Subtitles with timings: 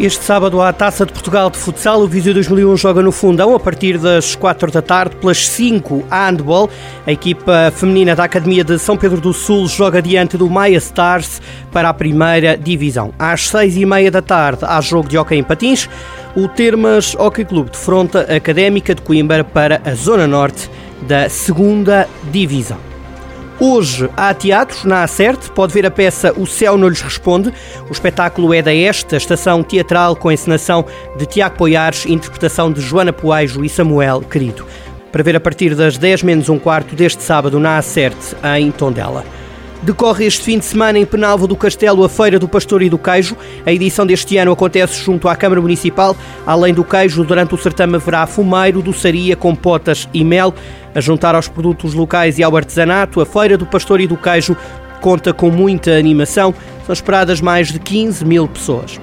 [0.00, 2.00] Este sábado há a Taça de Portugal de Futsal.
[2.00, 5.16] O Viseu 2001 joga no Fundão a partir das 4 da tarde.
[5.16, 6.70] Pelas 5 a handball.
[7.04, 11.42] A equipa feminina da Academia de São Pedro do Sul joga diante do Maia Stars
[11.72, 13.12] para a primeira divisão.
[13.18, 15.88] Às 6 e meia da tarde há jogo de hockey em patins.
[16.36, 20.70] O Termas Hockey Clube defronta a Académica de Coimbra para a Zona Norte
[21.08, 22.87] da segunda divisão.
[23.60, 27.52] Hoje há teatros na Acerte, pode ver a peça O Céu Não Lhes Responde.
[27.88, 30.84] O espetáculo é da Esta, estação teatral com encenação
[31.16, 34.64] de Tiago Poiares interpretação de Joana Poaijo e Samuel Querido.
[35.10, 39.24] Para ver a partir das 10 menos um quarto deste sábado na Acerte, em Tondela.
[39.82, 42.98] Decorre este fim de semana em Penalva do Castelo a Feira do Pastor e do
[42.98, 43.36] Queijo.
[43.64, 46.16] A edição deste ano acontece junto à Câmara Municipal.
[46.44, 50.52] Além do queijo, durante o certame haverá fumeiro, doçaria, compotas e mel.
[50.94, 54.56] A juntar aos produtos locais e ao artesanato, a Feira do Pastor e do Queijo
[55.00, 56.54] conta com muita animação.
[56.86, 58.98] São esperadas mais de 15 mil pessoas.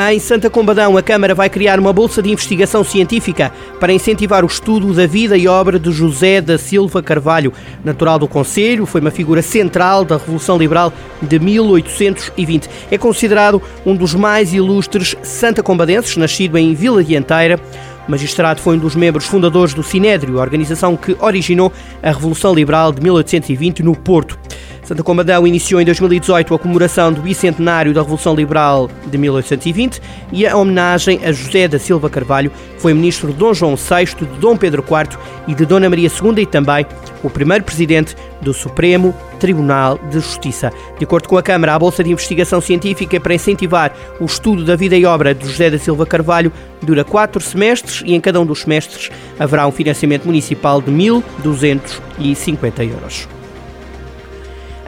[0.00, 4.46] Em Santa Combadão, a Câmara vai criar uma bolsa de investigação científica para incentivar o
[4.46, 7.52] estudo da vida e obra de José da Silva Carvalho.
[7.84, 12.70] Natural do Conselho, foi uma figura central da Revolução Liberal de 1820.
[12.92, 17.58] É considerado um dos mais ilustres santa-combadenses, nascido em Vila Dianteira.
[18.08, 21.70] Magistrado foi um dos membros fundadores do Sinédrio, organização que originou
[22.02, 24.38] a Revolução Liberal de 1820 no Porto.
[24.88, 30.00] Santa Combadão iniciou em 2018 a comemoração do bicentenário da Revolução Liberal de 1820
[30.32, 34.24] e a homenagem a José da Silva Carvalho foi ministro de Dom João VI, de
[34.38, 36.86] Dom Pedro IV e de Dona Maria II e também
[37.22, 40.72] o primeiro presidente do Supremo Tribunal de Justiça.
[40.98, 44.74] De acordo com a Câmara, a Bolsa de Investigação Científica para incentivar o estudo da
[44.74, 48.46] vida e obra de José da Silva Carvalho dura quatro semestres e em cada um
[48.46, 53.37] dos semestres haverá um financiamento municipal de 1.250 euros.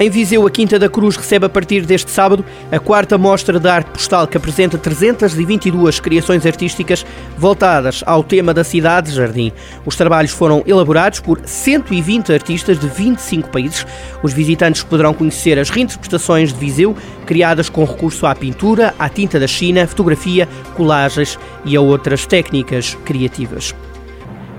[0.00, 3.68] Em Viseu, a Quinta da Cruz recebe a partir deste sábado a quarta mostra de
[3.68, 7.04] arte postal que apresenta 322 criações artísticas
[7.36, 9.52] voltadas ao tema da cidade-jardim.
[9.84, 13.84] Os trabalhos foram elaborados por 120 artistas de 25 países.
[14.22, 16.96] Os visitantes poderão conhecer as reinterpretações de Viseu
[17.26, 22.96] criadas com recurso à pintura, à tinta da China, fotografia, colagens e a outras técnicas
[23.04, 23.74] criativas.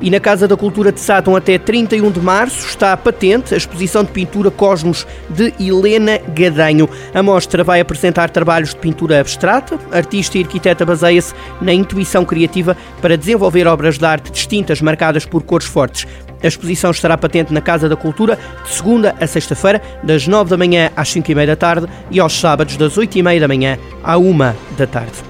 [0.02, 4.02] E na Casa da Cultura de Sátão, até 31 de março, está patente a exposição
[4.02, 6.90] de pintura Cosmos de Helena Gadanho.
[7.14, 9.78] A mostra vai apresentar trabalhos de pintura abstrata.
[9.92, 15.44] Artista e arquiteta baseia-se na intuição criativa para desenvolver obras de arte distintas, marcadas por
[15.44, 16.08] cores fortes.
[16.42, 20.58] A exposição estará patente na Casa da Cultura de segunda a sexta-feira, das 9 da
[20.58, 23.50] manhã às 5 e meia da tarde e aos sábados, das 8 e meia da
[23.50, 24.38] manhã à 1
[24.78, 25.29] da tarde.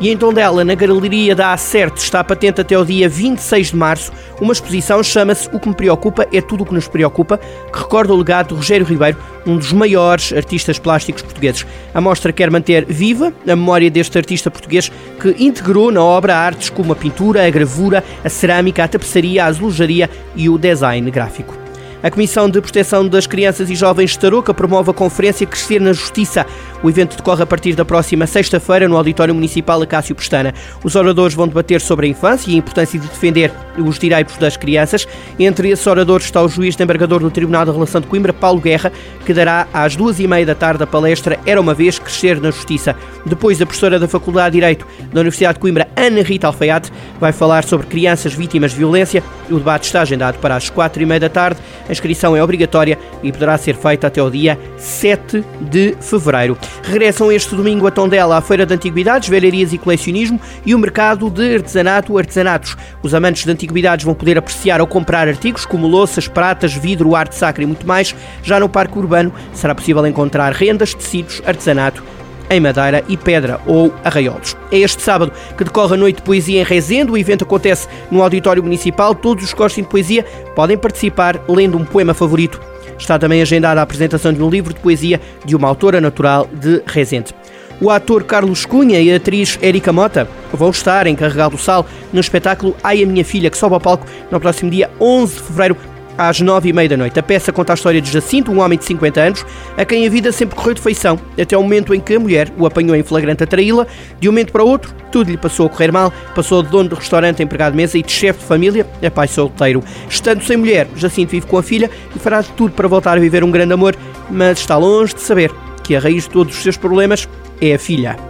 [0.00, 4.10] E em Tondela, na Galeria da Acerte, está patente até o dia 26 de março
[4.40, 8.14] uma exposição chama-se O que me preocupa é tudo o que nos preocupa, que recorda
[8.14, 11.66] o legado de Rogério Ribeiro, um dos maiores artistas plásticos portugueses.
[11.92, 14.90] A mostra quer manter viva a memória deste artista português
[15.20, 19.48] que integrou na obra artes como a pintura, a gravura, a cerâmica, a tapeçaria, a
[19.48, 21.59] azulejaria e o design gráfico.
[22.02, 25.92] A Comissão de Proteção das Crianças e Jovens de Tarouca promove a conferência Crescer na
[25.92, 26.46] Justiça.
[26.82, 30.54] O evento decorre a partir da próxima sexta-feira no Auditório Municipal Acácio Pestana.
[30.82, 34.56] Os oradores vão debater sobre a infância e a importância de defender os direitos das
[34.56, 35.06] crianças.
[35.38, 38.90] Entre esses oradores está o juiz desembargador do Tribunal da Relação de Coimbra, Paulo Guerra,
[39.26, 42.50] que dará às duas e meia da tarde a palestra Era uma vez Crescer na
[42.50, 42.96] Justiça.
[43.26, 46.90] Depois, a professora da Faculdade de Direito da Universidade de Coimbra, Ana Rita Alfaiate,
[47.20, 49.22] vai falar sobre crianças vítimas de violência.
[49.50, 51.60] O debate está agendado para as quatro e meia da tarde.
[51.90, 56.56] A inscrição é obrigatória e poderá ser feita até o dia 7 de fevereiro.
[56.84, 61.28] Regressam este domingo a Tondela a Feira de Antiguidades, Velharias e Colecionismo e o mercado
[61.28, 62.76] de artesanato artesanatos.
[63.02, 67.34] Os amantes de antiguidades vão poder apreciar ou comprar artigos como louças, pratas, vidro, arte
[67.34, 68.14] sacra e muito mais.
[68.40, 72.04] Já no Parque Urbano será possível encontrar rendas, tecidos, artesanato
[72.50, 74.56] em madeira e pedra ou arraiolos.
[74.70, 77.12] É este sábado que decorre a Noite de Poesia em Rezende.
[77.12, 79.14] O evento acontece no Auditório Municipal.
[79.14, 80.24] Todos os que de poesia
[80.54, 82.60] podem participar lendo um poema favorito.
[82.98, 86.82] Está também agendada a apresentação de um livro de poesia de uma autora natural de
[86.86, 87.34] Rezende.
[87.80, 91.16] O ator Carlos Cunha e a atriz Erika Mota vão estar em
[91.48, 94.90] do Sal no espetáculo Ai a Minha Filha, que sobe ao palco no próximo dia
[95.00, 95.76] 11 de fevereiro
[96.16, 97.18] às nove e meia da noite.
[97.18, 99.46] A peça conta a história de Jacinto, um homem de 50 anos,
[99.76, 102.52] a quem a vida sempre correu de feição, até o momento em que a mulher
[102.58, 103.86] o apanhou em flagrante a traí-la.
[104.18, 106.94] De um momento para outro, tudo lhe passou a correr mal, passou de dono de
[106.94, 109.82] restaurante empregado de mesa e de chefe de família a pai solteiro.
[110.08, 113.20] Estando sem mulher, Jacinto vive com a filha e fará de tudo para voltar a
[113.20, 113.96] viver um grande amor,
[114.30, 115.50] mas está longe de saber
[115.82, 117.28] que a raiz de todos os seus problemas
[117.60, 118.29] é a filha.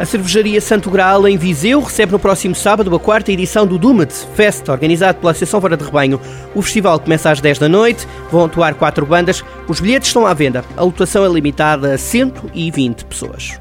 [0.00, 4.10] A cervejaria Santo Graal, em Viseu, recebe no próximo sábado a quarta edição do Dumet
[4.34, 6.18] Fest, organizado pela Associação Fora de Rebanho.
[6.54, 10.32] O festival começa às 10 da noite, vão atuar quatro bandas, os bilhetes estão à
[10.32, 10.64] venda.
[10.74, 13.60] A lotação é limitada a 120 pessoas.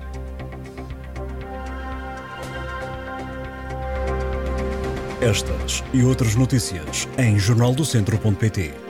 [5.19, 8.88] Estas e outras notícias em jornaldocentro.pt.